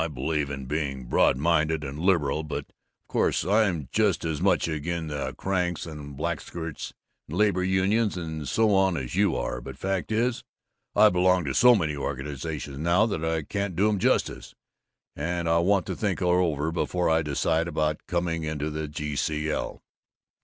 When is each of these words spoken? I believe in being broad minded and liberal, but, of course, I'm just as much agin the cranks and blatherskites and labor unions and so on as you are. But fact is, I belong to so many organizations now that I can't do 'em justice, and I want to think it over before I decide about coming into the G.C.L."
I 0.03 0.07
believe 0.07 0.49
in 0.49 0.65
being 0.65 1.05
broad 1.05 1.37
minded 1.37 1.83
and 1.83 1.99
liberal, 1.99 2.41
but, 2.41 2.61
of 2.69 3.07
course, 3.07 3.45
I'm 3.45 3.87
just 3.91 4.25
as 4.25 4.41
much 4.41 4.67
agin 4.67 5.05
the 5.09 5.35
cranks 5.35 5.85
and 5.85 6.17
blatherskites 6.17 6.91
and 7.29 7.37
labor 7.37 7.63
unions 7.63 8.17
and 8.17 8.47
so 8.47 8.73
on 8.73 8.97
as 8.97 9.13
you 9.13 9.35
are. 9.35 9.61
But 9.61 9.77
fact 9.77 10.11
is, 10.11 10.43
I 10.95 11.09
belong 11.09 11.45
to 11.45 11.53
so 11.53 11.75
many 11.75 11.95
organizations 11.95 12.79
now 12.79 13.05
that 13.05 13.23
I 13.23 13.43
can't 13.43 13.75
do 13.75 13.89
'em 13.89 13.99
justice, 13.99 14.55
and 15.15 15.47
I 15.47 15.59
want 15.59 15.85
to 15.85 15.95
think 15.95 16.19
it 16.19 16.25
over 16.25 16.71
before 16.71 17.07
I 17.07 17.21
decide 17.21 17.67
about 17.67 18.07
coming 18.07 18.43
into 18.43 18.71
the 18.71 18.87
G.C.L." 18.87 19.83